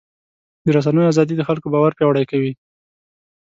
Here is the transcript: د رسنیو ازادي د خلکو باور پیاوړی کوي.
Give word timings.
د 0.63 0.65
رسنیو 0.75 1.09
ازادي 1.11 1.35
د 1.37 1.41
خلکو 1.49 1.67
باور 1.73 1.91
پیاوړی 1.97 2.25
کوي. 2.31 2.51